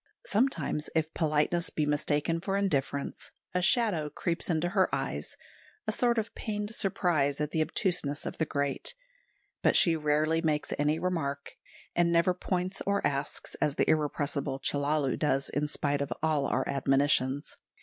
[0.25, 5.37] Sometimes, if politeness be mistaken for indifference, a shadow creeps into her eyes,
[5.85, 8.95] a sort of pained surprise at the obtuseness of the great;
[9.61, 11.51] but she rarely makes any remark,
[11.95, 16.67] and never points or asks, as the irrepressible Chellalu does in spite of all our
[16.67, 17.55] admonitions.